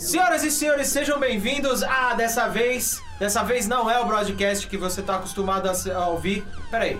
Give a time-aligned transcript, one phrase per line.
[0.00, 3.02] Senhoras e senhores, sejam bem-vindos a dessa vez.
[3.18, 6.42] Dessa vez não é o broadcast que você tá acostumado a, a ouvir.
[6.70, 6.98] Pera aí,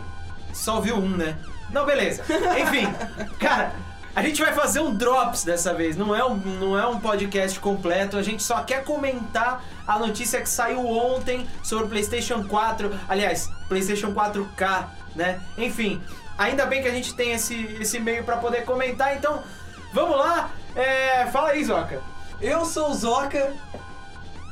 [0.53, 1.35] só ouviu um, né?
[1.71, 2.23] Não, beleza.
[2.61, 2.87] Enfim,
[3.41, 3.73] cara,
[4.15, 5.97] a gente vai fazer um drops dessa vez.
[5.97, 8.19] Não é um, não é um podcast completo.
[8.19, 12.95] A gente só quer comentar a notícia que saiu ontem sobre o PlayStation 4.
[13.09, 14.85] Aliás, PlayStation 4K,
[15.17, 15.41] né?
[15.57, 16.03] Enfim,
[16.37, 19.17] ainda bem que a gente tem esse, esse meio pra poder comentar.
[19.17, 19.43] Então,
[19.91, 20.51] vamos lá.
[20.77, 22.10] É, fala aí, Zoca.
[22.41, 23.53] Eu sou o Zoca.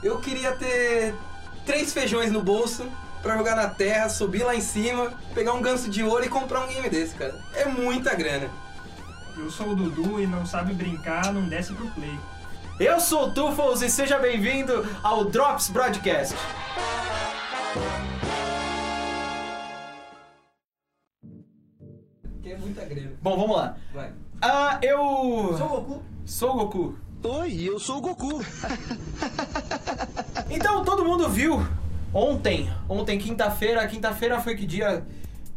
[0.02, 1.14] Eu queria ter
[1.64, 2.86] três feijões no bolso
[3.22, 6.60] pra jogar na terra, subir lá em cima, pegar um ganso de ouro e comprar
[6.64, 7.34] um game desse, cara.
[7.54, 8.50] É muita grana.
[9.36, 12.18] Eu sou o Dudu e não sabe brincar, não desce pro play.
[12.78, 16.36] Eu sou o Tufos e seja bem-vindo ao Drops Broadcast.
[22.42, 23.12] Que é muita grana.
[23.22, 23.76] Bom, vamos lá.
[23.94, 24.12] Vai.
[24.42, 24.98] Ah, eu.
[25.56, 26.02] Sou o Goku?
[26.24, 27.07] Sou o Goku.
[27.22, 28.44] Oi, eu sou o Goku.
[30.50, 31.62] Então, todo mundo viu
[32.12, 33.86] ontem, ontem, quinta-feira.
[33.86, 35.06] Quinta-feira foi que dia?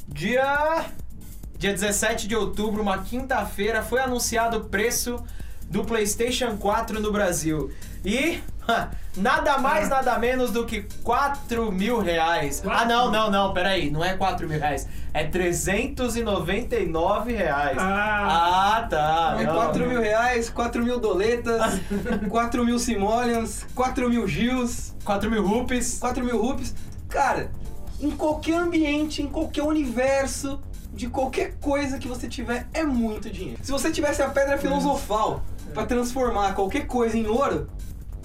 [0.05, 0.85] Dia.
[1.57, 5.23] Dia 17 de outubro, uma quinta-feira, foi anunciado o preço
[5.69, 7.71] do PlayStation 4 no Brasil.
[8.03, 8.41] E.
[9.17, 12.63] Nada mais, nada menos do que 4 mil reais.
[12.65, 13.91] Ah, não, não, não, peraí.
[13.91, 14.87] Não é 4 mil reais.
[15.13, 17.77] É 399 reais.
[17.77, 18.77] Ah.
[18.77, 19.35] Ah, tá.
[19.39, 19.55] É não.
[19.55, 21.81] 4 mil reais, 4 mil doletas,
[22.29, 25.99] 4 mil simoleons, 4 mil gils, 4 mil rupees.
[25.99, 26.73] 4 mil rupees.
[27.09, 27.51] Cara,
[27.99, 30.61] em qualquer ambiente, em qualquer universo,
[30.93, 33.59] de qualquer coisa que você tiver, é muito dinheiro.
[33.61, 37.67] Se você tivesse a pedra filosofal pra transformar qualquer coisa em ouro,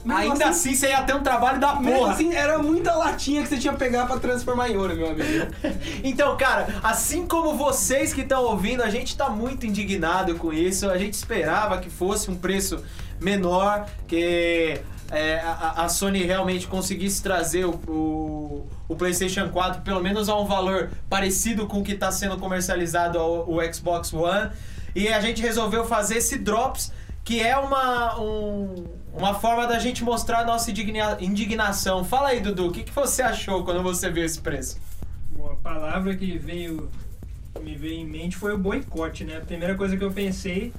[0.06, 2.12] mesmo Ainda assim, você ia ter um trabalho da mesmo porra.
[2.12, 5.26] assim, era muita latinha que você tinha que pegar pra transformar em ouro, meu amigo.
[6.04, 10.88] Então, cara, assim como vocês que estão ouvindo, a gente tá muito indignado com isso.
[10.88, 12.82] A gente esperava que fosse um preço
[13.20, 20.02] menor, que é, a, a Sony realmente conseguisse trazer o, o, o PlayStation 4 pelo
[20.02, 24.50] menos a um valor parecido com o que está sendo comercializado ao, o Xbox One.
[24.94, 26.92] E a gente resolveu fazer esse Drops,
[27.24, 28.84] que é uma, um-
[29.16, 32.04] uma forma da gente mostrar nossa indigna- indignação.
[32.04, 34.78] Fala aí, Dudu, o que, que você achou quando você viu esse preço?
[35.30, 36.88] Bom, a palavra que veio
[37.62, 39.38] me veio em mente foi o boicote, né?
[39.38, 40.72] A primeira coisa que eu pensei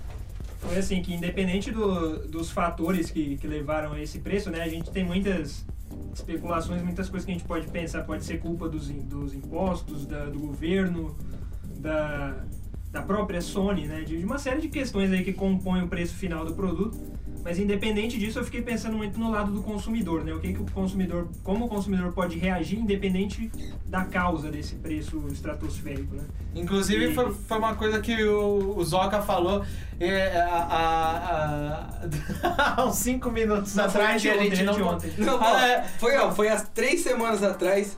[0.59, 4.61] foi assim, que independente do- dos fatores que, que levaram a esse preço, né?
[4.61, 5.65] A gente tem muitas
[6.13, 8.03] especulações, muitas coisas que a gente pode pensar.
[8.03, 11.15] Pode ser culpa dos, dos impostos, da- do governo,
[11.77, 12.35] da,
[12.91, 14.01] da própria Sony, né?
[14.01, 16.97] De, de uma série de questões aí que compõem o preço final do produto.
[17.43, 20.33] Mas independente disso, eu fiquei pensando muito no lado do consumidor, né?
[20.33, 23.49] O que, que o consumidor, como o consumidor pode reagir independente
[23.85, 26.23] da causa desse preço estratosférico, né?
[26.55, 29.63] Inclusive, E- foi, foi uma coisa que o, o Zoca falou
[29.99, 34.73] é, a- a- a- há uns 5 minutos Não, foi atrás que a gente não.
[34.73, 35.13] anteontem.
[35.17, 35.83] Não, Ah, é.
[35.99, 37.95] foi, ó, foi há três semanas atrás,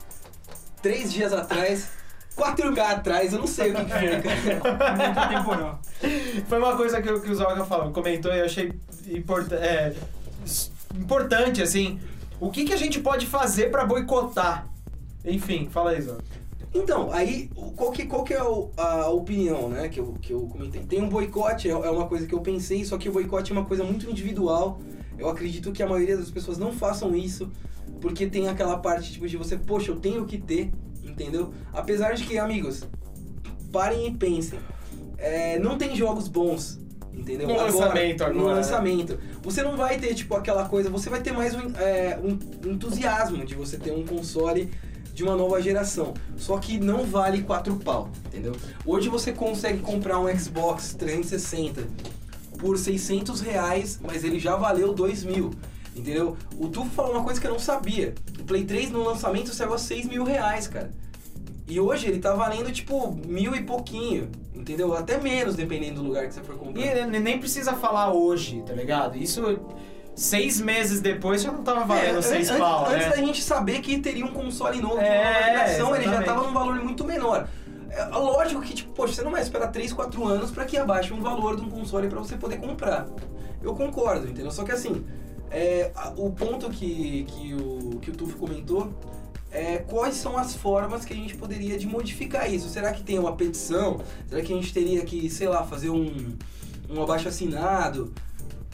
[0.80, 1.90] três dias atrás,
[2.36, 4.20] quatro lugares atrás, eu não sei o que, que foi,
[4.60, 4.96] cara.
[4.96, 5.80] Muito temporal.
[6.48, 8.72] Foi uma coisa que, o- que o Zoca falou, comentou e eu achei
[9.10, 9.94] importa- é,
[10.96, 11.98] importante, assim.
[12.40, 14.68] O que, que a gente pode fazer pra boicotar?
[15.24, 16.24] Enfim, fala aí, Zoca.
[16.72, 20.82] Então, aí, qual que, qual que é a opinião, né, que eu, que eu comentei?
[20.82, 23.54] Tem um boicote, é, é uma coisa que eu pensei, só que o boicote é
[23.54, 24.80] uma coisa muito individual.
[25.18, 27.50] Eu acredito que a maioria das pessoas não façam isso,
[28.00, 30.70] porque tem aquela parte, tipo, de você, poxa, eu tenho que ter,
[31.04, 31.52] entendeu?
[31.72, 32.84] Apesar de que, amigos,
[33.72, 34.58] parem e pensem.
[35.18, 36.78] É, não tem jogos bons,
[37.14, 37.48] entendeu?
[37.48, 39.18] No lançamento agora, No lançamento.
[39.42, 43.44] Você não vai ter, tipo, aquela coisa, você vai ter mais um, é, um entusiasmo
[43.44, 44.70] de você ter um console
[45.14, 46.14] de uma nova geração.
[46.36, 48.56] Só que não vale 4 pau, entendeu?
[48.86, 51.86] Hoje você consegue comprar um Xbox 360
[52.58, 55.50] por 600 reais, mas ele já valeu 2 mil,
[55.94, 56.36] entendeu?
[56.58, 58.14] O Tufo falou uma coisa que eu não sabia.
[58.38, 60.90] O Play 3 no lançamento saiu a 6 mil reais, cara.
[61.70, 64.92] E hoje ele tá valendo tipo mil e pouquinho, entendeu?
[64.94, 66.80] Até menos, dependendo do lugar que você for comprar.
[66.84, 69.16] E ne- nem precisa falar hoje, tá ligado?
[69.16, 69.58] Isso,
[70.16, 73.10] seis meses depois, já não tava valendo É, seis antes, pau, antes né?
[73.10, 76.52] da gente saber que teria um console novo, É, uma geração, ele já tava num
[76.52, 77.48] valor muito menor.
[77.88, 81.12] É, lógico que, tipo, poxa, você não vai esperar 3, 4 anos pra que abaixe
[81.12, 83.06] um valor de um console pra você poder comprar.
[83.62, 84.50] Eu concordo, entendeu?
[84.50, 85.04] Só que assim,
[85.50, 88.92] é, o ponto que, que, o, que o Tufo comentou
[89.52, 92.68] é quais são as formas que a gente poderia de modificar isso.
[92.68, 94.00] Será que tem uma petição?
[94.28, 96.36] Será que a gente teria que, sei lá, fazer um,
[96.88, 98.12] um abaixo assinado?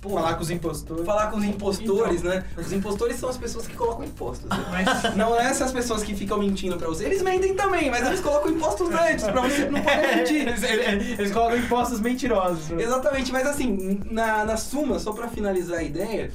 [0.02, 1.04] Pô, Falar com os impostores.
[1.06, 2.44] falar com os impostores, né?
[2.56, 4.48] Os impostores são as pessoas que colocam impostos.
[4.48, 4.56] né?
[4.70, 7.06] Mas Não é essas pessoas que ficam mentindo pra você.
[7.06, 10.46] Eles mentem também, mas eles colocam impostos antes pra você não poder mentir.
[10.46, 12.68] eles, eles- eles colocam impostos mentirosos.
[12.68, 12.82] né?
[12.84, 16.30] Exatamente, mas assim, na, na suma, só pra finalizar a ideia,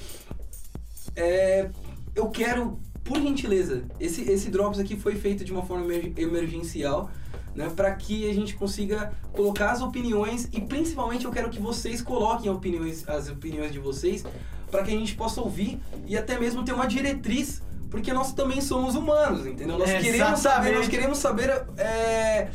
[1.15, 1.69] é,
[2.15, 7.09] eu quero, por gentileza, esse, esse Drops aqui foi feito de uma forma emer- emergencial,
[7.55, 12.01] né, para que a gente consiga colocar as opiniões e principalmente eu quero que vocês
[12.01, 14.23] coloquem opiniões, as opiniões de vocês,
[14.69, 18.61] para que a gente possa ouvir e até mesmo ter uma diretriz, porque nós também
[18.61, 19.77] somos humanos, entendeu?
[19.77, 20.89] Nós queremos saber, nós Exatamente.
[20.89, 22.47] queremos saber é,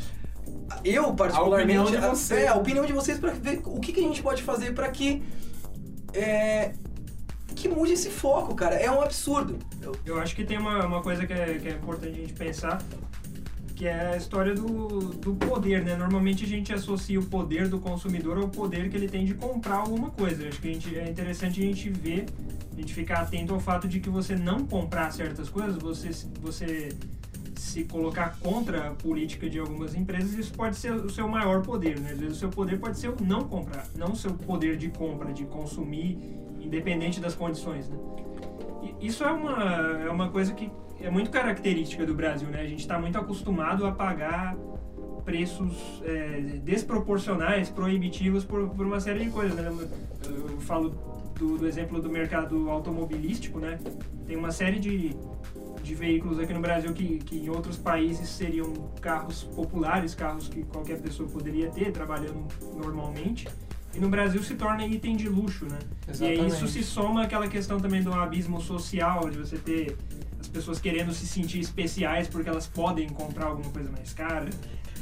[0.83, 2.35] eu particularmente A opinião de a- você.
[2.35, 4.89] é, a opinião de vocês para ver o que, que a gente pode fazer para
[4.89, 5.21] que
[6.13, 6.73] é,
[7.61, 8.75] que mude esse foco, cara.
[8.75, 9.57] É um absurdo.
[9.81, 12.33] Eu- Eu acho que tem uma, uma coisa que é, que é importante a gente
[12.33, 12.81] pensar,
[13.75, 15.95] que é a história do, do poder, né?
[15.95, 19.75] Normalmente a gente associa o poder do consumidor ao poder que ele tem de comprar
[19.77, 20.47] alguma coisa.
[20.47, 22.25] Acho que gente, é interessante a gente ver,
[22.75, 26.09] a gente ficar atento ao fato de que você não comprar certas coisas, você,
[26.41, 26.89] você
[27.55, 31.99] se colocar contra a política de algumas empresas, isso pode ser o seu maior poder,
[31.99, 32.11] né?
[32.13, 34.89] Às vezes o seu poder pode ser o não comprar, não o seu poder de
[34.89, 36.17] compra, de consumir,
[36.67, 37.97] independente das condições, né?
[38.99, 39.63] E Isso é uma,
[40.05, 40.69] é uma coisa que
[41.01, 42.61] é muito característica do Brasil, né?
[42.61, 44.55] A gente está muito acostumado a pagar
[45.23, 49.89] preços é, desproporcionais, proibitivos por, por uma série de coisas, né?
[50.25, 50.89] Eu falo
[51.37, 53.79] do, do exemplo do mercado automobilístico, né?
[54.25, 55.15] Tem uma série de,
[55.83, 58.71] de veículos aqui no Brasil que, que em outros países seriam
[59.01, 63.47] carros populares, carros que qualquer pessoa poderia ter trabalhando normalmente.
[63.97, 65.79] E no Brasil se torna item de luxo, né?
[66.07, 66.67] E aí isso Exatamente.
[66.71, 69.97] se soma aquela questão também do abismo social, de você ter
[70.39, 74.45] as pessoas querendo se sentir especiais porque elas podem comprar alguma coisa mais cara.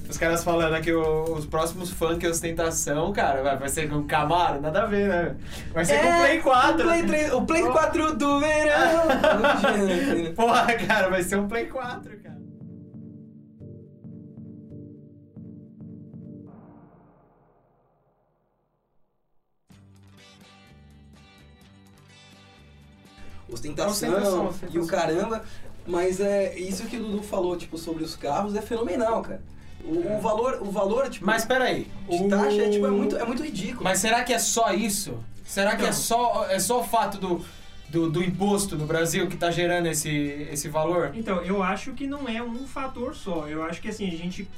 [0.08, 4.62] Os caras falando aqui o- os próximos funk ostentação, cara, vai, vai ser com Camaro?
[4.62, 5.36] Nada a ver, né?
[5.74, 6.80] Vai ser com É, Play 4.
[6.80, 9.04] O Play, 3 o Play 4 do verão.
[9.40, 12.35] Imagina, Porra, cara, vai ser um Play 4, cara.
[23.52, 24.82] Ostentação, Ostentação, ostentação.
[24.82, 25.44] e o caramba.
[25.88, 29.42] Mas é isso que o Dudu falou, tipo, sobre os carros é fenomenal, cara.
[29.84, 31.88] O, o valor, o valor, tipo, Mas peraí.
[32.10, 33.84] de taxa é, tipo, é, muito, é muito ridículo.
[33.84, 35.20] Mas será que é só isso?
[35.46, 37.46] Será que é só, é só o fato do,
[37.90, 40.10] do, do imposto no Brasil que tá gerando esse,
[40.52, 41.12] esse valor?
[41.14, 43.48] Então, eu acho que não é um fator só.
[43.48, 44.50] Eu acho que assim, a gente.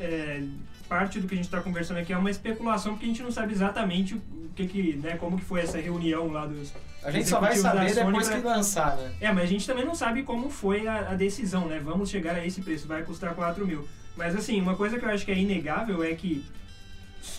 [0.00, 0.42] É,
[0.88, 3.30] parte do que a gente está conversando aqui é uma especulação, porque a gente não
[3.32, 4.22] sabe exatamente o
[4.54, 6.72] que, que né, como que foi essa reunião lá dos.
[7.02, 9.12] A gente só vai saber depois pra- que lançar, né?
[9.20, 11.80] É, mas a gente também não sabe como foi a, a decisão, né?
[11.82, 13.86] Vamos chegar a esse preço, vai custar 4 mil.
[14.16, 16.44] Mas assim, uma coisa que eu acho que é inegável é que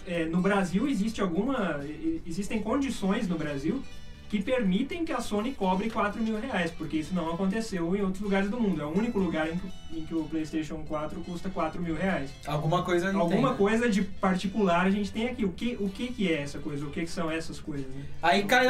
[0.06, 1.82] é, no Brasil existe alguma.
[2.26, 3.82] Existem condições no Brasil
[4.30, 8.22] que permitem que a Sony cobre 4 mil reais, porque isso não aconteceu em outros
[8.22, 8.82] lugares do mundo.
[8.82, 12.30] É o único lugar em que, em que o PlayStation 4 custa 4 mil reais.
[12.46, 13.56] Alguma coisa Alguma tem, né?
[13.58, 15.46] coisa de particular a gente tem aqui.
[15.46, 16.86] O que, o que, que é essa coisa?
[16.86, 17.88] O que, que são essas coisas?
[17.88, 18.04] Né?
[18.22, 18.68] Aí cai,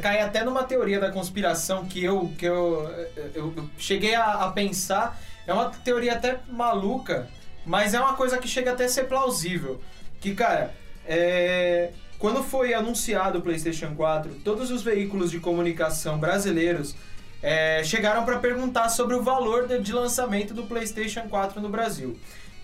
[0.00, 2.86] cai até numa teoria da conspiração que eu, que eu,
[3.34, 5.18] eu, eu cheguei a, a pensar.
[5.46, 7.30] É uma teoria até maluca,
[7.64, 9.80] mas é uma coisa que chega até a ser plausível.
[10.20, 10.74] Que, cara,
[11.06, 16.94] é, quando foi anunciado o PlayStation 4, todos os veículos de comunicação brasileiros
[17.42, 22.18] é, chegaram para perguntar sobre o valor de, de lançamento do PlayStation 4 no Brasil.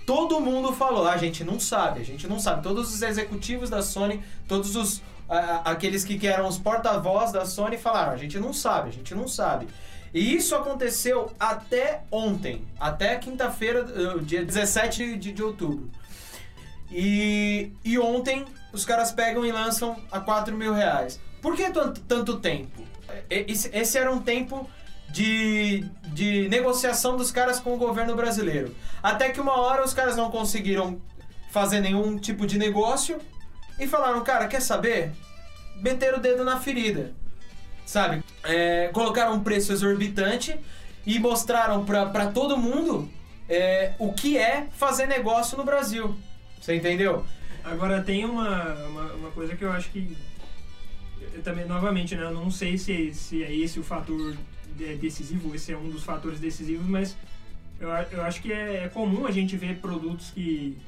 [0.04, 2.62] Todo mundo falou, "Ah, a gente não sabe, a gente não sabe.
[2.62, 5.02] Todos os executivos da Sony, todos os
[5.64, 9.14] aqueles que, que eram os porta-voz da Sony falaram, a gente não sabe, a gente
[9.14, 9.66] não sabe.
[10.12, 15.90] E isso aconteceu até ontem, até quinta-feira, eh, dia 17 de, de outubro.
[16.90, 21.20] E, e ontem os caras pegam e lançam a 4 mil reais.
[21.40, 22.82] Por que tanto, tempo?
[23.28, 24.68] Esse, esse era um tempo
[25.10, 28.74] de, de negociação dos caras com o governo brasileiro.
[29.02, 31.00] Até que uma hora os caras não conseguiram
[31.50, 33.20] fazer nenhum tipo de negócio
[33.78, 35.12] e falaram, cara, quer saber?
[35.76, 37.12] Meteram o dedo na ferida.
[37.86, 38.24] Sabe?
[38.42, 40.58] É, colocaram um preço exorbitante
[41.06, 43.08] e mostraram pra todo mundo
[43.48, 46.16] é, o que é fazer negócio no Brasil.
[46.64, 47.22] Você entendeu?
[47.62, 50.16] Agora tem uma, uma, uma coisa que eu acho que
[51.34, 54.34] eu também novamente, né, eu não sei se, se é esse o fator
[54.74, 57.14] de- decisivo, esse é um dos fatores decisivos, mas
[57.78, 60.78] eu, eu acho que é, é comum a gente ver produtos que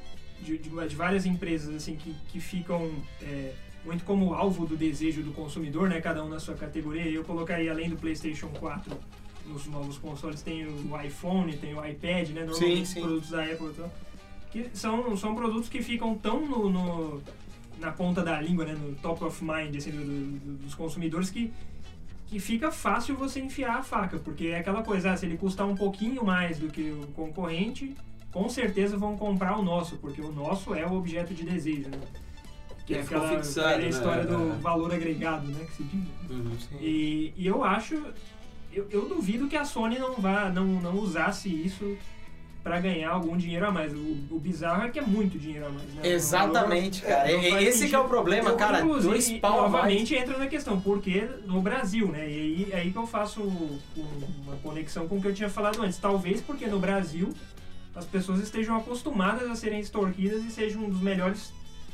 [0.40, 2.90] de, de, de várias empresas assim que, que ficam
[3.20, 3.52] é,
[3.84, 7.04] muito como alvo do desejo do consumidor, né, cada um na sua categoria.
[7.04, 8.98] Eu colocaria além do PlayStation 4
[9.44, 13.00] nos novos consoles tem o iPhone, tem o iPad, né, normalmente sim.
[13.02, 13.90] produtos da Apple, então,
[14.50, 17.22] que são, são produtos que ficam tão no, no-
[17.78, 21.52] na ponta da língua, né, no top of mind assim, do- do- dos consumidores que,
[22.26, 25.66] que fica fácil você enfiar a faca, porque é aquela coisa, ah, se ele custar
[25.66, 27.94] um pouquinho mais do que o concorrente,
[28.32, 31.88] com certeza vão comprar o nosso, porque o nosso é o objeto de desejo.
[31.88, 31.98] Né?
[32.86, 33.88] Que é aquela fixado, né?
[33.88, 34.56] história do É.
[34.58, 35.64] valor agregado, né?
[35.66, 36.04] Que se diz.
[36.30, 36.56] Uhum.
[36.80, 37.94] E, e eu acho,
[38.72, 41.96] eu, eu duvido que a Sony não vá, não, não usasse isso
[42.66, 43.92] pra ganhar algum dinheiro a mais.
[43.94, 46.00] O, o bizarro é que é muito dinheiro a mais, né?
[46.02, 47.28] Exatamente, valor- cara.
[47.28, 47.52] faz Esse
[47.88, 48.08] que é o sentido.
[48.08, 48.82] problema, Eu, cara.
[48.82, 49.72] Dois e- pau a mais.
[49.72, 52.28] Novamente entra na questão, porque no Brasil, né?
[52.28, 53.78] E aí, é aí que eu faço um-
[54.44, 55.96] uma conexão com o que eu tinha falado antes.
[55.98, 57.32] Talvez porque no Brasil
[57.94, 61.52] as pessoas estejam acostumadas a serem extorquidas e seja um dos melhores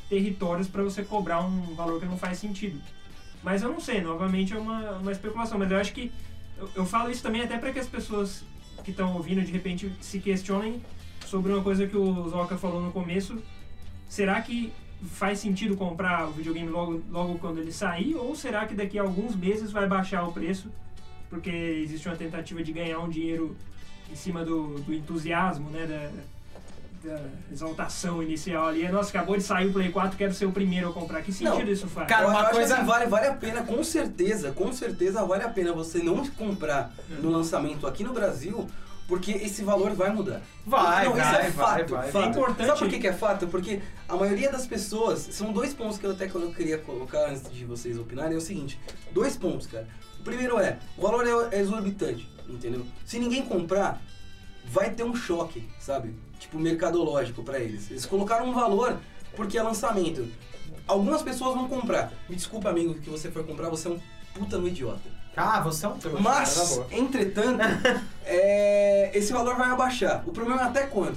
[0.09, 2.81] territórios para você cobrar um valor que não faz sentido.
[3.43, 6.11] Mas eu não sei, novamente é uma, uma especulação, mas eu acho que
[6.57, 8.43] eu, eu falo isso também até para que as pessoas
[8.85, 10.83] que estão ouvindo de repente se questionem
[11.27, 13.39] sobre uma coisa que o Zoka falou no começo.
[14.09, 14.73] Será que
[15.11, 18.15] faz sentido comprar o videogame logo, logo quando ele sair?
[18.15, 20.71] Ou será que daqui a alguns meses vai baixar o preço?
[21.31, 23.57] Porque existe uma tentativa de ganhar um dinheiro
[24.11, 25.87] em cima do, do entusiasmo, né?
[25.87, 26.11] Da,
[27.03, 28.89] da exaltação inicial ali.
[28.89, 31.23] Nossa, acabou de sair o Play 4, quero ser o primeiro a comprar.
[31.23, 32.09] Que sentido Não, isso faz?
[32.09, 35.43] Cara, eu uma acho coisa- assim, vale, vale a pena, com certeza, com certeza vale
[35.45, 38.67] a pena você não comprar no lançamento aqui no Brasil,
[39.09, 40.41] porque esse valor vai mudar.
[40.65, 42.11] Vai, não, vai, isso é vai, fato, vai.
[42.11, 42.25] fato.
[42.25, 43.47] É importante- Sabe por que, que é fato?
[43.49, 47.29] Porque a maioria das pessoas, são dois pontos que eu até que eu queria colocar
[47.29, 48.79] antes de vocês opinarem, é o seguinte,
[49.13, 49.87] dois pontos, cara.
[50.21, 52.87] O primeiro é, o valor é- é exorbitante, entendeu?
[53.05, 54.01] Se ninguém comprar,
[54.65, 56.15] vai ter um choque, sabe?
[56.43, 57.89] Tipo, mercadológico pra eles.
[57.89, 58.99] Eles colocaram um valor
[59.37, 60.29] porque é lançamento.
[60.89, 62.13] Algumas pessoas vão comprar.
[62.29, 64.01] Me desculpa, amigo, que você for comprar, você é um
[64.35, 65.09] puta no idiota.
[65.37, 66.21] Ah, você é um trouxa.
[66.21, 67.61] Mas, entretanto,
[68.27, 70.25] é, esse valor vai abaixar.
[70.27, 71.17] O problema é até quando?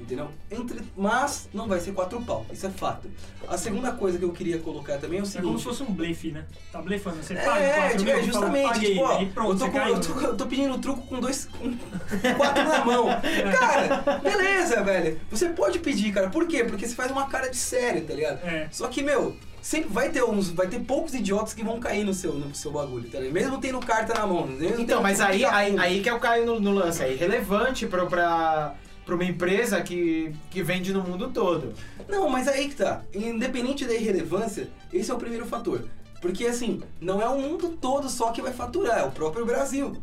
[0.00, 0.28] Entendeu?
[0.50, 3.10] Entre, mas não vai ser quatro pau, isso é fato.
[3.48, 5.64] A segunda coisa que eu queria colocar também é o É como se seguinte.
[5.64, 6.44] fosse um blefe, né?
[6.70, 7.16] Tá blefando.
[7.22, 9.70] Você paga É, 4 tipo, mil, é, fala, justamente, paguei, tipo, ó, pronto, eu, tô
[9.72, 11.46] com- eu, tô, eu tô pedindo truco com dois.
[11.46, 13.06] com quatro na mão.
[13.58, 15.20] Cara, beleza, velho.
[15.30, 16.30] Você pode pedir, cara.
[16.30, 16.62] Por quê?
[16.64, 18.38] Porque você faz uma cara de sério, tá ligado?
[18.46, 18.68] É.
[18.70, 20.50] Só que, meu, sempre vai ter uns.
[20.50, 23.34] Vai ter poucos idiotas que vão cair no seu, no seu bagulho, tá ligado?
[23.34, 24.46] Mesmo tendo carta na mão.
[24.46, 27.02] Mesmo Então, mas aí, aí, aí que eu caio no, no lance.
[27.02, 28.74] É irrelevante pra, pra,
[29.08, 31.72] pra uma empresa que, que vende no mundo todo.
[32.06, 33.00] Não, mas aí que tá.
[33.14, 35.88] Independente da irrelevância, esse é o primeiro fator.
[36.20, 39.96] Porque assim, não é o mundo todo só que vai faturar, é o próprio Brasil.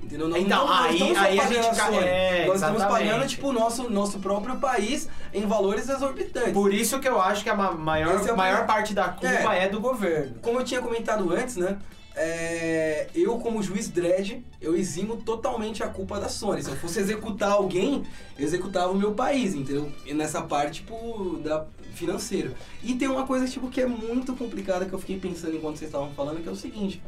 [0.00, 0.28] Entendeu?
[0.28, 1.96] Nós Então, não, nós aí- estamos só aí a gente Sony.
[1.98, 3.08] é, Nós estamos exatamente.
[3.10, 6.52] pagando, tipo, o nosso, nosso próprio país em valores exorbitantes.
[6.52, 9.68] Por isso que eu acho que a ma- maior, é maior parte da culpa é.
[9.68, 10.36] do governo.
[10.40, 11.78] Como eu tinha comentado antes, né?
[12.14, 16.62] É, eu, como juiz dread, eu eximo totalmente a culpa da Sony.
[16.62, 18.04] Se eu fosse executar alguém,
[18.38, 19.90] eu executava o meu país, entendeu?
[20.04, 22.54] E nessa parte, tipo, da financeiro.
[22.82, 25.88] E tem uma coisa, tipo, que é muito complicada que eu fiquei pensando enquanto vocês
[25.88, 27.02] estavam falando, que é o seguinte.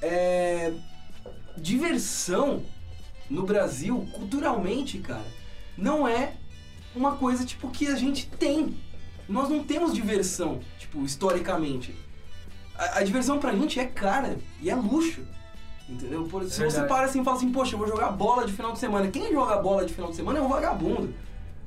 [0.00, 0.72] É,
[1.56, 2.62] diversão
[3.30, 5.24] no Brasil, culturalmente, cara,
[5.76, 6.34] não é
[6.94, 8.76] uma coisa, tipo, que a gente tem.
[9.28, 11.94] Nós não temos diversão, tipo, historicamente.
[12.82, 15.22] A, a diversão pra gente é cara e é luxo.
[15.88, 16.24] Entendeu?
[16.24, 18.72] Por, se você para assim e fala assim, poxa, eu vou jogar bola de final
[18.72, 19.08] de semana.
[19.08, 21.14] Quem joga bola de final de semana é um vagabundo.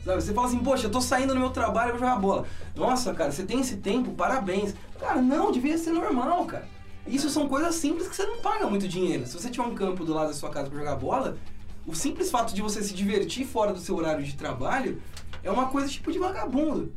[0.03, 0.22] Sabe?
[0.22, 2.45] Você fala assim, poxa, eu tô saindo no meu trabalho, eu vou jogar bola.
[2.75, 4.75] Nossa, cara, você tem esse tempo, parabéns.
[5.00, 6.67] Cara, não, devia ser normal, cara.
[7.07, 9.25] Isso são coisas simples que você não paga muito dinheiro.
[9.27, 11.38] Se você tiver um campo do lado da sua casa pra jogar bola,
[11.86, 15.01] o simples fato de você se divertir fora do seu horário de trabalho
[15.43, 16.91] é uma coisa tipo de vagabundo.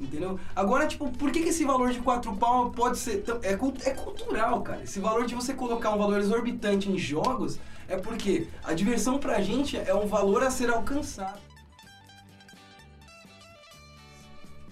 [0.00, 0.40] Entendeu?
[0.56, 3.18] Agora, tipo, por que, que esse valor de 4 pau pode ser.
[3.22, 4.82] tão- É, é cultural, cara.
[4.82, 9.40] Esse valor de você colocar um valor exorbitante em jogos é porque a diversão pra
[9.42, 11.38] gente é um valor a ser alcançado.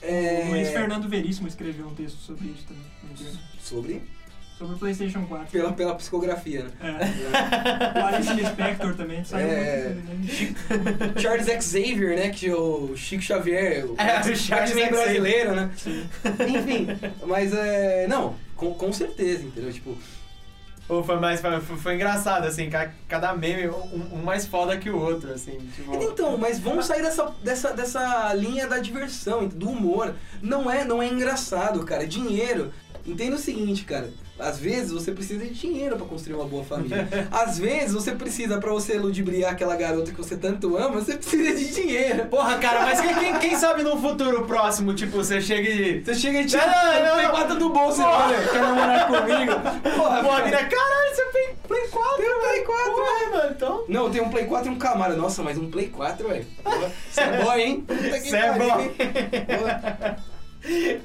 [0.00, 0.44] É...
[0.46, 2.84] O Luiz Fernando Veríssimo escreveu um texto sobre isso também.
[3.60, 4.02] Sobre?
[4.58, 5.46] Sobre o PlayStation 4.
[5.52, 6.70] Pela, pela psicografia, né?
[6.82, 7.92] É.
[7.92, 9.94] Clarice Lispector também saiu É.
[9.94, 10.10] muito.
[10.18, 11.14] né?
[11.20, 12.30] Charles Xavier, né?
[12.30, 14.90] Que o Chico Xavier, o, É, o Charles Xavier.
[14.90, 15.70] brasileiro, né?
[15.76, 16.08] Sim.
[16.48, 16.88] Enfim,
[17.26, 18.06] mas é.
[18.08, 19.72] Não, com, com certeza, entendeu?
[19.72, 19.96] Tipo,
[20.88, 21.40] Ou foi mais.
[21.40, 25.58] Foi, foi engraçado, assim, ca- cada meme, um, um mais foda que o outro, assim.
[25.76, 30.14] Tipo, Então, mas vamos sair dessa, dessa, dessa linha da diversão, do humor.
[30.42, 32.02] Não é, não é engraçado, cara.
[32.04, 32.72] É dinheiro.
[33.08, 34.10] Entenda o seguinte, cara.
[34.38, 37.08] Às vezes você precisa de dinheiro pra construir uma boa família.
[37.32, 41.54] Às vezes você precisa, pra você ludibriar aquela garota que você tanto ama, você precisa
[41.56, 42.26] de dinheiro.
[42.26, 46.04] Porra, cara, mas quem, quem, quem sabe num futuro próximo, tipo, você chega e.
[46.04, 47.30] Você chega e tira Não, não, o não, Play não.
[47.32, 48.26] 4 do bolso e Porra.
[48.26, 49.52] olha, quer namorar comigo?
[49.96, 50.44] Porra, Pô, a cara.
[50.44, 53.84] mina, caralho, você tem Play 4, Tem um Play 4, Porra, mano, então.
[53.88, 55.16] Não, tem um Play 4 e um Camaro.
[55.16, 56.46] Nossa, mas um Play 4, velho.
[57.10, 57.80] Você é boy, hein?
[57.80, 58.52] Puta que Cê é?
[58.52, 60.16] Porra.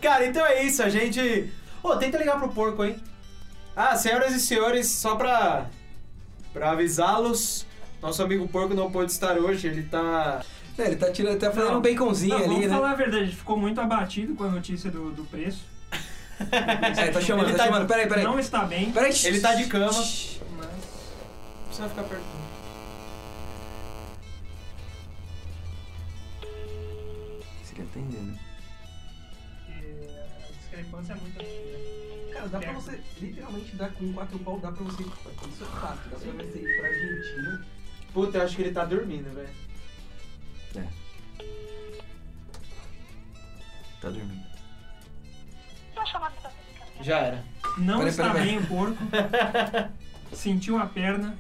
[0.02, 1.50] Cara, então é isso, a gente.
[1.84, 2.96] Ô, tenta ligar pro porco, hein?
[3.76, 5.68] Ah, senhoras e senhores, só pra.
[6.54, 7.66] pra avisá-los,
[8.02, 10.42] nosso amigo porco não pôde estar hoje, ele tá.
[10.78, 11.80] É, ele tá, tirando, tá fazendo Não.
[11.80, 12.76] um baconzinho Não, ali, vamos né?
[12.76, 15.66] falar a verdade, gente ficou muito abatido com a notícia do, do preço.
[16.52, 17.88] É, tá chamando, Ele tá tá- chamando.
[17.88, 18.24] Peraí, peraí.
[18.24, 19.14] Não está bem, Peraí.
[19.24, 19.86] Ele tá de cama.
[19.86, 22.24] mas Não precisa ficar perto.
[27.64, 28.40] Se ele atender, né?
[29.70, 30.33] a
[30.74, 32.34] discrepância é muito grande.
[32.34, 35.04] Cara, dá pra você, literalmente, dar com quatro pau, dá pra você.
[35.04, 37.66] Isso é fácil, dá pra você ir pra Argentina.
[38.14, 39.50] Puta, eu acho que ele tá dormindo, velho.
[40.76, 40.88] É.
[44.02, 44.54] Tá dormindo.
[47.02, 47.44] Já era.
[47.78, 48.98] Não Peraí, está peraí, bem o porco.
[50.34, 51.38] Sentiu a perna.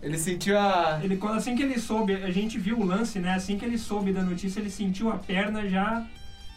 [0.00, 1.00] Ele sentiu a.
[1.02, 3.34] Ele, assim que ele soube, a gente viu o lance, né?
[3.34, 6.04] Assim que ele soube da notícia, ele sentiu a perna já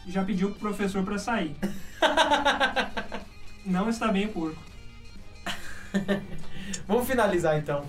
[0.06, 1.56] já pediu pro professor pra sair.
[3.64, 4.62] Não está bem o porco.
[6.86, 7.84] Vamos finalizar então.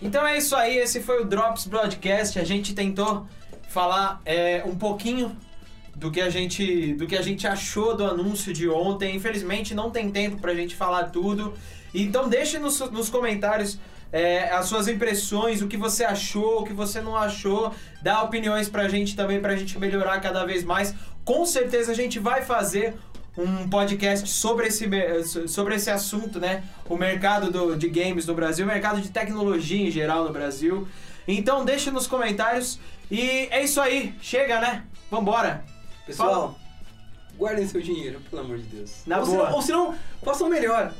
[0.00, 2.38] Então é isso aí, esse foi o Drops Broadcast.
[2.38, 3.26] A gente tentou
[3.68, 5.36] falar é, um pouquinho
[5.94, 9.16] do que a gente do que a gente achou do anúncio de ontem.
[9.16, 11.54] Infelizmente não tem tempo pra gente falar tudo.
[11.92, 13.78] Então deixe nos, nos comentários
[14.12, 17.74] é, as suas impressões, o que você achou, o que você não achou.
[18.02, 20.94] Dá opiniões pra gente também, pra gente melhorar cada vez mais.
[21.24, 22.96] Com certeza a gente vai fazer
[23.36, 24.88] um podcast sobre esse,
[25.46, 26.64] sobre esse assunto, né?
[26.88, 30.88] O mercado do- de games no Brasil, o mercado de tecnologia em geral no Brasil.
[31.26, 32.80] Então deixe nos comentários.
[33.10, 34.84] E é isso aí, chega, né?
[35.10, 35.64] Vambora!
[36.06, 36.58] Pessoal,
[37.36, 39.02] guardem seu dinheiro, pelo amor de Deus.
[39.06, 39.44] Na ou, boa.
[39.50, 40.92] não, ou se não, façam melhor.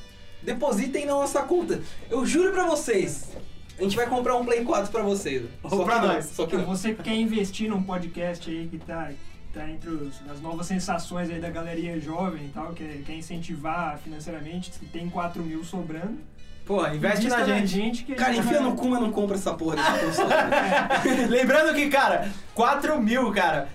[0.42, 1.80] Depositem na nossa conta.
[2.10, 3.36] Eu juro pra vocês.
[3.78, 5.44] A gente vai comprar um Play 4 pra vocês.
[5.62, 6.24] Ou pra que nós.
[6.26, 6.64] Só que não.
[6.64, 9.10] você que quer investir num podcast aí que tá,
[9.54, 13.98] tá entre os- as novas sensações aí da galeria jovem e tal, que quer incentivar
[14.02, 16.18] financeiramente, que tem 4 mil sobrando.
[16.66, 18.04] Porra, investe invista na gente.
[18.04, 20.28] que a Cara, gente enfia no cu, mas não compra essa porra console.
[21.30, 23.68] Lembrando que, cara, 4 mil, cara.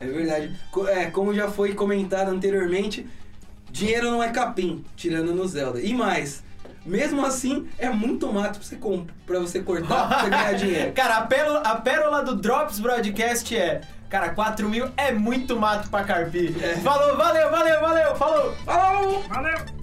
[0.00, 0.56] É verdade.
[0.88, 3.06] É, como já foi comentado anteriormente,
[3.70, 5.80] dinheiro não é capim, tirando no Zelda.
[5.80, 6.42] E mais,
[6.84, 8.78] mesmo assim, é muito mato pra você,
[9.26, 10.92] pra você cortar, pra você ganhar dinheiro.
[10.92, 13.80] Cara, a pérola, a pérola do Drops Broadcast é.
[14.08, 16.52] Cara, 4 mil é muito mato pra carpir.
[16.82, 18.52] Falou, valeu, valeu, valeu, falou!
[18.64, 19.22] Falou!
[19.28, 19.79] Valeu!